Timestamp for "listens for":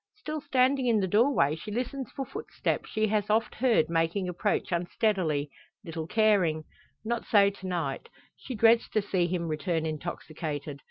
1.69-2.25